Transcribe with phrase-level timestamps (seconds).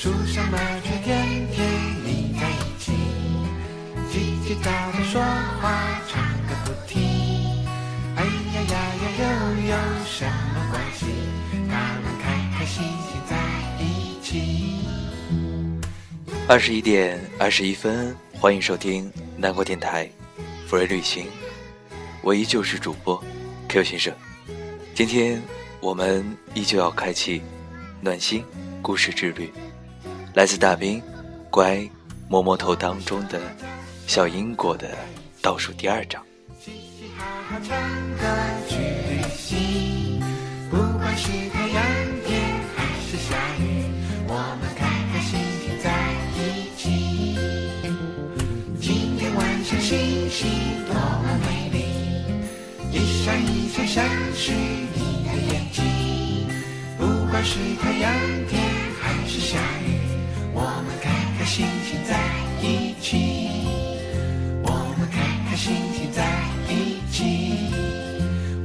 [0.00, 1.68] 树上麻雀天天
[2.04, 2.92] 腻在一起，
[4.08, 4.14] 叽
[4.46, 5.20] 叽喳喳说
[5.60, 7.02] 话，唱个不停。
[8.14, 9.22] 哎呀呀呀，又
[9.66, 9.74] 有
[10.06, 10.24] 什
[10.54, 11.06] 么关系？
[11.68, 13.36] 他们开开心心在
[13.82, 14.86] 一起。
[16.46, 20.08] 二十一点二十一分，欢迎收听南国电台，
[20.68, 21.26] 福瑞旅行，
[22.22, 23.20] 我依旧是主播
[23.68, 24.14] Q 先生。
[24.94, 25.42] 今天
[25.80, 26.24] 我们
[26.54, 27.42] 依旧要开启
[28.00, 28.44] 暖心
[28.80, 29.52] 故事之旅，
[30.38, 31.02] 来自大兵
[31.50, 31.84] 乖
[32.28, 33.40] 摸摸头当中的
[34.06, 34.96] 小英国的
[35.42, 36.24] 倒数第二章。
[36.60, 37.76] 嘻嘻哈哈唱
[38.20, 38.24] 歌
[38.68, 40.22] 去旅行，
[40.70, 41.82] 不管是太阳
[42.24, 42.40] 天
[42.76, 43.82] 还是下雨，
[44.28, 45.90] 我们开开心心在
[46.36, 46.86] 一起。
[48.80, 50.48] 今天晚上星星
[50.86, 51.78] 多么美丽，
[52.92, 55.82] 一闪一闪闪是你的眼睛。
[56.96, 58.14] 不管是太阳
[58.48, 58.62] 天
[59.00, 59.87] 还是下雨，
[61.58, 62.16] 星星在
[62.62, 63.48] 一起。
[64.62, 65.18] 我们开
[65.50, 66.24] 开心心在
[66.68, 67.74] 一起，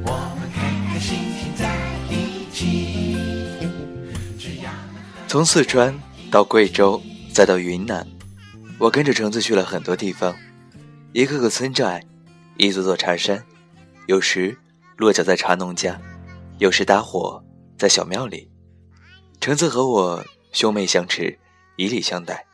[0.04, 0.60] 我们开
[0.92, 1.68] 开心心在
[2.08, 3.26] 一起。
[4.38, 4.70] 只要
[5.26, 5.92] 从四川
[6.30, 8.06] 到贵州，再到云南，
[8.78, 10.32] 我跟着橙子去了很多地方，
[11.12, 12.00] 一个个村寨，
[12.58, 13.44] 一座座茶山，
[14.06, 14.56] 有时
[14.96, 16.00] 落脚在茶农家，
[16.58, 17.42] 有时搭伙
[17.76, 18.48] 在小庙里。
[19.40, 21.36] 橙子和我兄妹相持，
[21.74, 22.46] 以礼相待，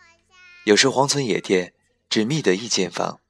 [0.65, 1.73] 有时荒村野店
[2.09, 3.21] 只觅得一间房，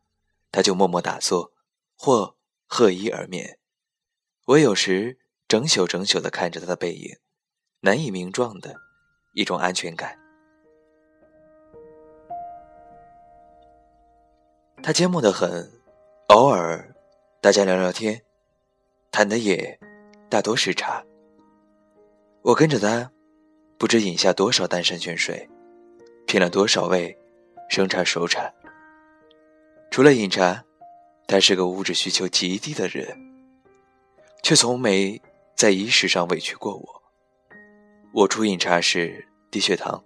[0.50, 1.53] 他就默默打坐，
[1.97, 3.59] 或鹤衣而眠。
[4.47, 5.16] 我有时
[5.47, 7.16] 整宿整宿地看着他的背影，
[7.81, 8.75] 难以名状的
[9.34, 10.19] 一种安全感。
[14.82, 15.71] 他缄默的很，
[16.28, 16.93] 偶尔
[17.41, 18.25] 大家聊聊天，
[19.12, 19.78] 谈的也
[20.28, 21.05] 大多是茶。
[22.43, 23.12] 我跟着他，
[23.78, 25.49] 不知饮下多少丹山泉水，
[26.31, 27.19] 品了多少位
[27.69, 28.49] 生茶熟茶。
[29.91, 30.65] 除了饮茶，
[31.27, 33.19] 他是个物质需求极低的人，
[34.41, 35.21] 却从没
[35.57, 37.03] 在仪式上委屈过我。
[38.13, 40.05] 我出饮茶时低血糖，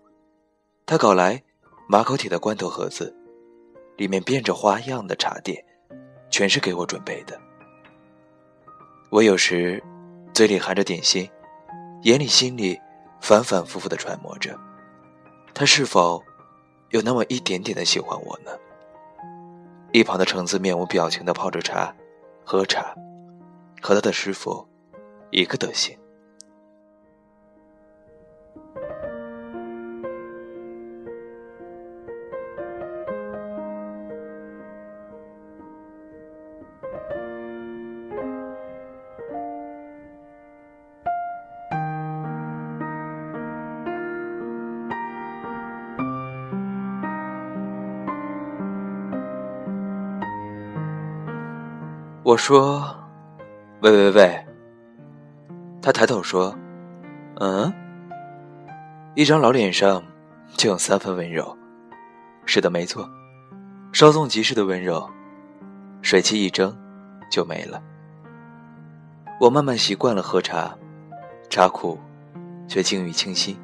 [0.86, 1.42] 他搞来
[1.90, 3.14] 马口铁的罐头盒子，
[3.98, 5.62] 里面变着花样的茶点，
[6.30, 7.38] 全是给我准备的。
[9.10, 9.84] 我有时
[10.32, 11.30] 嘴里含着点心，
[12.04, 12.80] 眼里心里
[13.20, 14.58] 反反复复的揣摩着，
[15.54, 16.20] 他是否
[16.90, 18.50] 有那么一点点的喜欢我呢？
[19.92, 21.94] 一旁的橙子面无表情的泡着茶，
[22.44, 22.92] 喝茶，
[23.80, 24.66] 和他的师傅
[25.30, 25.96] 一个德行。
[52.24, 52.82] 我说
[53.82, 54.46] ：“喂喂喂！”
[55.82, 56.56] 他抬头说
[57.36, 57.70] ：“嗯。”
[59.14, 60.02] 一张老脸上
[60.56, 61.54] 就有三分温柔。
[62.46, 63.06] 是的，没错，
[63.92, 65.06] 稍纵即逝的温柔，
[66.00, 66.74] 水汽一蒸
[67.30, 67.82] 就没了。
[69.38, 70.74] 我慢慢习惯了喝茶，
[71.50, 71.98] 茶苦，
[72.66, 73.54] 却静郁清新，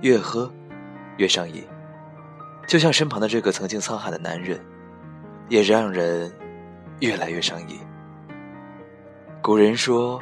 [0.00, 0.50] 越喝
[1.18, 1.62] 越上瘾，
[2.66, 4.58] 就像身旁的这个曾经沧海的男人，
[5.50, 6.32] 也让人。
[7.00, 7.80] 越来越上瘾。
[9.42, 10.20] 古人说：“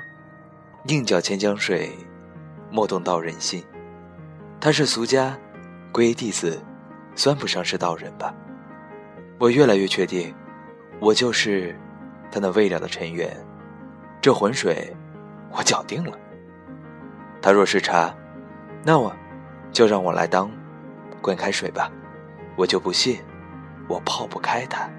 [0.85, 1.91] 宁搅千江水，
[2.71, 3.65] 莫动道人心。”
[4.61, 5.37] 他是俗家
[5.93, 6.61] 闺弟子，
[7.15, 8.35] 算不上是道人吧。
[9.39, 10.35] 我越来越确定，
[11.01, 11.77] 我就是
[12.31, 13.37] 他那未了的尘缘。
[14.21, 14.93] 这浑水，
[15.51, 16.17] 我搅定了。
[17.41, 18.13] 他若是茶，
[18.85, 19.15] 那我
[19.73, 20.51] 就让我来当
[21.21, 21.91] 滚开水吧。
[22.57, 23.21] 我就不信
[23.89, 24.91] 我泡不开它。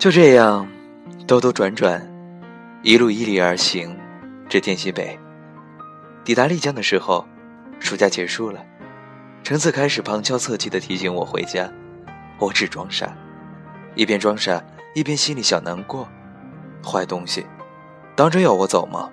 [0.00, 0.66] 就这样，
[1.26, 2.00] 兜兜转转，
[2.82, 3.94] 一路依礼而行，
[4.48, 5.18] 至天西北。
[6.24, 7.22] 抵达丽江的时候，
[7.78, 8.64] 暑假结束了。
[9.42, 11.70] 橙子开始旁敲侧击地提醒我回家，
[12.38, 13.14] 我只装傻，
[13.94, 14.64] 一边装傻
[14.94, 16.08] 一边心里小难过。
[16.82, 17.44] 坏东西，
[18.16, 19.10] 当真要我走吗？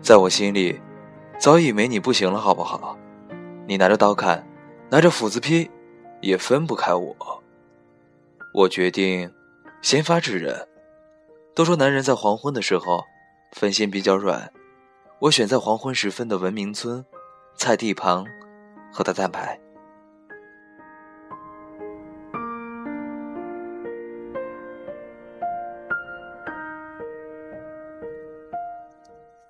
[0.00, 0.80] 在我心里，
[1.36, 2.96] 早已没你不行了，好不好？
[3.66, 4.46] 你拿着刀砍，
[4.88, 5.68] 拿着斧子劈，
[6.20, 7.42] 也分不开我。
[8.54, 9.28] 我决定。
[9.82, 10.66] 先发制人。
[11.56, 13.02] 都说男人在黄昏的时候
[13.52, 14.52] 分心比较软。
[15.20, 17.02] 我选在黄昏时分的文明村
[17.56, 18.26] 菜地旁
[18.92, 19.58] 和他摊牌。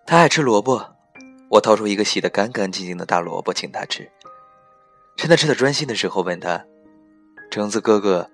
[0.07, 0.95] 他爱吃萝卜
[1.49, 4.09] 我掏出一个洗的干干净净的大萝卜请他吃。
[5.17, 6.65] 趁他吃的专心的时候问他
[7.51, 8.31] 橙子哥哥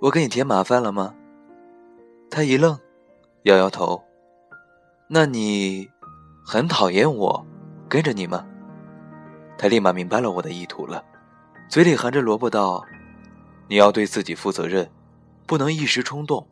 [0.00, 1.16] 我给你添麻烦了吗？
[2.30, 2.78] 他一愣，
[3.42, 4.00] 摇摇头。
[5.08, 5.90] 那你
[6.44, 7.44] 很讨厌我
[7.88, 8.46] 跟着你吗？
[9.58, 11.04] 他立马明白了我的意图了，
[11.68, 12.84] 嘴里含着萝卜道
[13.68, 14.90] ：“你要对自己负责任，
[15.44, 16.48] 不能一时冲动。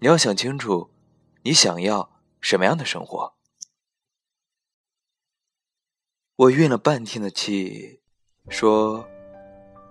[0.00, 0.90] 你要想清楚，
[1.42, 2.10] 你想要
[2.40, 3.34] 什么样的生活。”
[6.36, 8.00] 我运了半天的气，
[8.48, 9.06] 说：“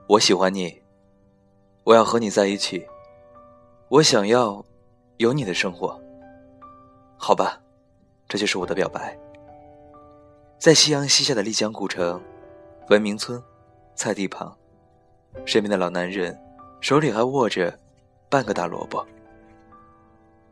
[0.10, 0.82] 我喜欢你，
[1.84, 2.86] 我要和你在一起，
[3.88, 4.66] 我想要
[5.22, 6.00] 有你的生活。”
[7.16, 7.62] 好吧，
[8.28, 9.18] 这就是我的表白。
[10.60, 12.22] 在夕阳西下的丽江古城，
[12.90, 13.42] 文明村
[13.96, 14.56] 菜地旁，
[15.46, 16.38] 身边的老男人
[16.82, 17.78] 手里还握着
[18.30, 19.06] 半个大萝卜。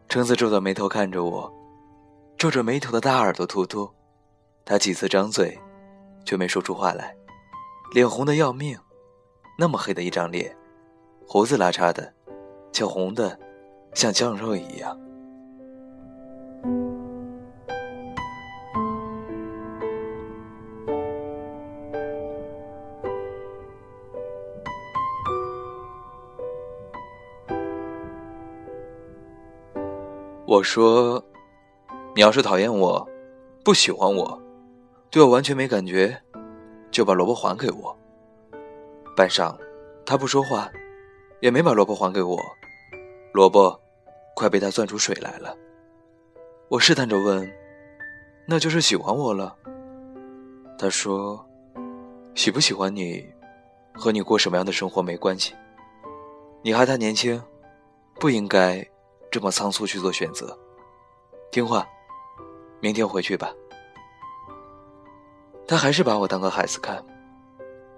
[0.08, 1.52] 橙子皱着眉头看着我，
[2.38, 3.90] 皱着眉头的大耳朵突突，
[4.64, 5.60] 他几次张嘴。
[6.26, 7.16] 却没说出话来，
[7.92, 8.78] 脸红的要命，
[9.58, 10.56] 那么黑的一张脸，
[11.26, 12.14] 胡子拉碴的，
[12.72, 13.40] 却红的
[13.94, 14.98] 像酱肉一样。
[30.46, 31.24] 我说
[32.16, 33.08] ：“你要是讨厌我，
[33.64, 34.42] 不喜欢我。”
[35.12, 36.20] 对我完全没感觉，
[36.90, 37.96] 就把萝卜还给我。
[39.16, 39.56] 半晌，
[40.06, 40.70] 他不说话，
[41.40, 42.38] 也没把萝卜还给我。
[43.32, 43.80] 萝卜
[44.36, 45.56] 快被他攥出水来了。
[46.68, 47.50] 我试探着问
[48.48, 49.56] ：“那就是喜欢我了？”
[50.78, 51.46] 他说
[52.36, 53.28] ：“喜不喜欢你，
[53.94, 55.54] 和你过什么样的生活没关系。
[56.62, 57.42] 你还太年轻，
[58.16, 58.86] 不应该
[59.32, 60.58] 这么仓促去做选择。
[61.52, 61.88] 听话，
[62.80, 63.54] 明天回去吧。”
[65.68, 67.04] 他还是把我当个孩子看，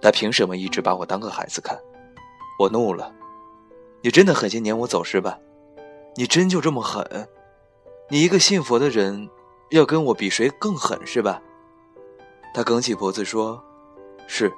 [0.01, 1.80] 他凭什么一直把我当个孩子看？
[2.60, 3.13] 我怒了，
[4.01, 5.38] 你真的狠心撵我走是吧？
[6.15, 7.27] 你真就这么狠？
[8.09, 9.30] 你一个信佛的人，
[9.69, 11.42] 要跟我比谁更狠是吧？
[12.53, 13.63] 他梗起脖子说
[14.27, 14.51] ：“是。”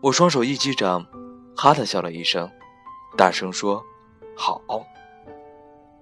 [0.00, 1.06] 我双手一击掌，
[1.56, 2.48] 哈的笑了一声，
[3.16, 3.84] 大声说
[4.36, 4.62] ：“好。”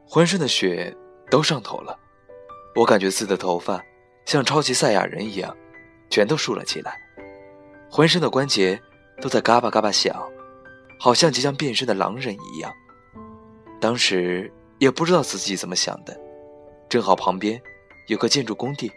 [0.06, 0.94] 浑身的血
[1.30, 1.98] 都上头了，
[2.74, 3.82] 我感觉自己的头发
[4.26, 5.56] 像超级赛亚人一样。
[6.10, 7.00] 全都竖了起来，
[7.88, 8.82] 浑身的关节
[9.20, 10.20] 都在嘎巴嘎巴响，
[11.00, 12.70] 好像即将变身的狼人一样。
[13.80, 16.14] 当时也不知道自己怎么想的，
[16.90, 17.60] 正好旁边
[18.08, 18.92] 有个建筑工地，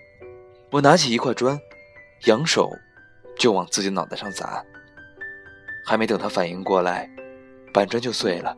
[0.70, 1.58] 我拿起一块砖，
[2.26, 2.70] 扬手
[3.38, 4.62] 就往自己脑袋上砸。
[5.86, 7.10] 还没等他反应过来，
[7.74, 8.56] 板砖就碎了，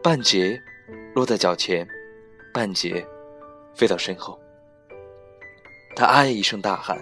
[0.00, 0.60] 半截
[1.14, 1.86] 落在脚前，
[2.54, 3.04] 半截
[3.74, 4.40] 飞到身后。
[5.96, 6.96] 他啊一声大喊。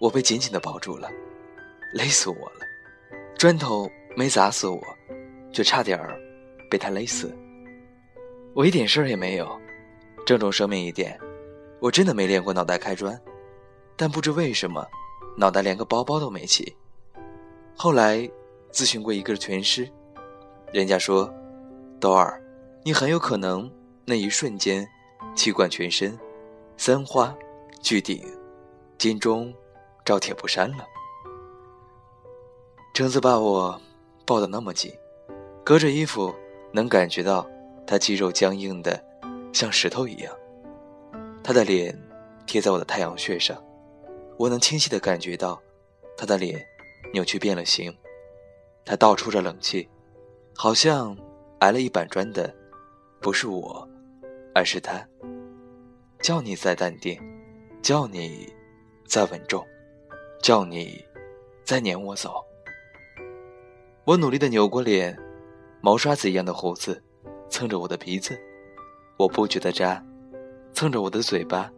[0.00, 1.08] 我被紧紧的抱住了，
[1.94, 2.60] 勒死我了！
[3.38, 4.80] 砖头没砸死我，
[5.52, 6.18] 却差点儿
[6.70, 7.36] 被他勒死。
[8.54, 9.48] 我一点事儿也没有。
[10.24, 11.18] 郑重声明一点，
[11.80, 13.20] 我真的没练过脑袋开砖，
[13.96, 14.86] 但不知为什么，
[15.36, 16.74] 脑袋连个包包都没起。
[17.76, 18.18] 后来
[18.72, 19.86] 咨询过一个拳师，
[20.72, 21.32] 人家说
[22.00, 22.40] ：“豆儿，
[22.84, 23.70] 你很有可能
[24.04, 24.86] 那一瞬间
[25.34, 26.18] 气贯全身，
[26.76, 27.36] 三花
[27.82, 28.22] 聚顶，
[28.96, 29.52] 金钟。”
[30.04, 30.84] 照铁布衫了。
[32.92, 33.80] 橙子把我
[34.24, 34.92] 抱得那么紧，
[35.64, 36.34] 隔着衣服
[36.72, 37.48] 能感觉到
[37.86, 39.02] 他肌肉僵硬的
[39.52, 40.34] 像石头一样。
[41.42, 41.96] 他的脸
[42.46, 43.62] 贴在我的太阳穴上，
[44.38, 45.60] 我能清晰的感觉到
[46.16, 46.64] 他的脸
[47.12, 47.94] 扭曲变了形。
[48.84, 49.88] 他倒出着冷气，
[50.54, 51.16] 好像
[51.60, 52.54] 挨了一板砖的
[53.20, 53.88] 不是我，
[54.54, 55.06] 而是他。
[56.20, 57.20] 叫你再淡定，
[57.82, 58.50] 叫你
[59.06, 59.62] 再稳重。
[60.42, 61.02] 叫你
[61.64, 62.44] 再撵我走。
[64.06, 65.18] 我努力的扭过脸，
[65.80, 67.02] 毛刷子一样的胡子
[67.48, 68.38] 蹭着我的鼻子，
[69.16, 69.98] 我不觉得扎；
[70.74, 71.72] 蹭着我的嘴巴，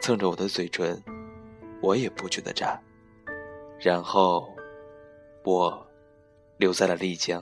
[0.00, 1.00] 蹭着我的嘴唇，
[1.80, 2.76] 我也不觉得扎。
[3.78, 4.48] 然后，
[5.44, 5.86] 我
[6.56, 7.40] 留在了丽江。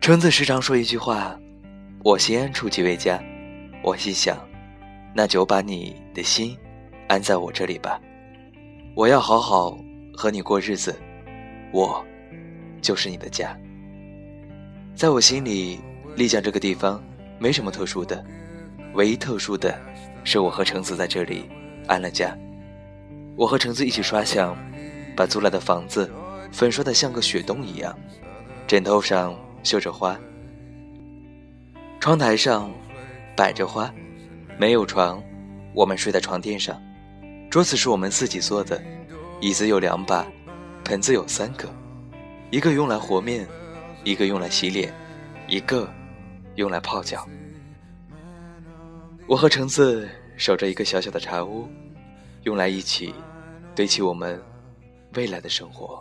[0.00, 1.38] 橙子时常说一句话。
[2.04, 3.22] 我心安处即为家，
[3.84, 4.36] 我心想，
[5.14, 6.56] 那就把你的心
[7.08, 8.00] 安在我这里吧。
[8.94, 9.78] 我要好好
[10.14, 10.94] 和你过日子，
[11.72, 12.04] 我
[12.80, 13.56] 就是你的家。
[14.94, 15.80] 在我心里，
[16.16, 17.02] 丽江这个地方
[17.38, 18.24] 没什么特殊的，
[18.94, 19.78] 唯一特殊的
[20.24, 21.48] 是我和橙子在这里
[21.86, 22.36] 安了家。
[23.34, 24.56] 我和橙子一起刷墙，
[25.16, 26.10] 把租来的房子
[26.50, 27.98] 粉刷的像个雪洞一样。
[28.66, 30.18] 枕头上绣着花，
[31.98, 32.70] 窗台上
[33.34, 33.92] 摆着花，
[34.62, 35.20] 没有床，
[35.74, 36.80] 我们睡在床垫上。
[37.50, 38.80] 桌子是我们自己做的，
[39.40, 40.24] 椅子有两把，
[40.84, 41.68] 盆子有三个，
[42.52, 43.44] 一个用来和面，
[44.04, 44.94] 一个用来洗脸，
[45.48, 45.92] 一个
[46.54, 47.28] 用来泡脚。
[49.26, 51.68] 我和橙子守着一个小小的茶屋，
[52.44, 53.12] 用来一起
[53.74, 54.40] 堆砌我们
[55.14, 56.00] 未来的生活。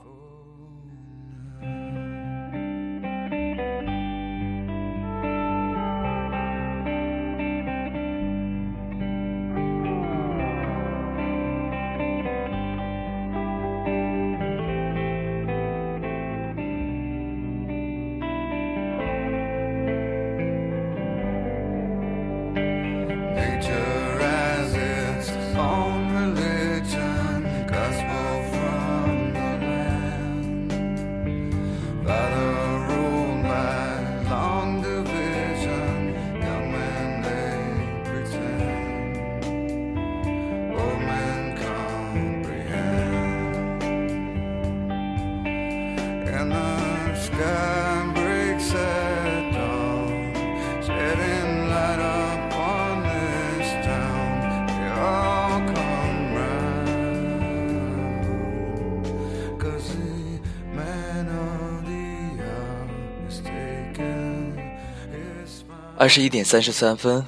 [66.02, 67.24] 二十一点三十三分，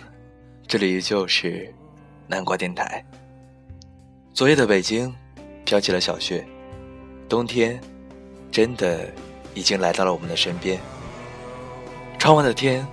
[0.67, 1.71] 这里依旧是
[2.25, 3.05] 南瓜电台。
[4.33, 5.13] 昨夜的北京
[5.63, 6.43] 飘起了小雪，
[7.29, 7.79] 冬天
[8.51, 9.07] 真的
[9.53, 10.79] 已经来到了我们的身边。
[12.17, 12.83] 窗外的天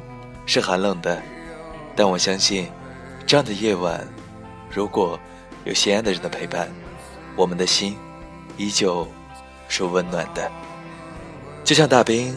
[0.45, 1.23] 是寒冷的，
[1.97, 2.69] 但我相信，
[3.27, 4.07] 这样的夜晚，
[4.71, 5.19] 如果
[5.65, 6.71] 有心爱的人的陪伴，
[7.35, 7.97] 我们的心
[8.59, 9.09] 依旧
[9.67, 10.53] 是温暖的。
[11.65, 12.35] 就像大兵《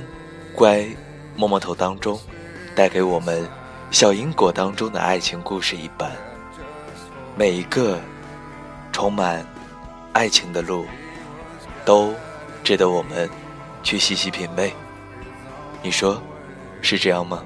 [0.55, 0.87] 乖
[1.35, 2.17] 摸摸头》当中
[2.75, 3.47] 带给我们
[3.91, 6.11] 小因果当中的爱情故事一般，
[7.37, 7.99] 每一个
[8.91, 9.45] 充满
[10.11, 10.85] 爱情的路，
[11.85, 12.13] 都
[12.63, 13.29] 值得我们
[13.83, 14.73] 去细细品味。
[15.83, 16.21] 你说
[16.81, 17.43] 是这样吗？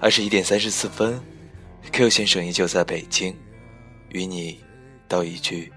[0.00, 1.20] 二十一点三十四分
[1.92, 3.36] ，Q 先生依旧在北京，
[4.08, 4.58] 与你
[5.06, 5.70] 道一句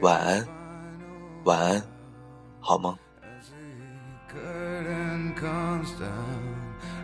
[0.00, 0.46] 晚安，
[1.44, 1.82] 晚安，
[2.60, 2.96] 好梦。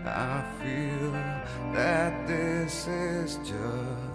[0.04, 1.12] I feel
[1.73, 4.10] that this is just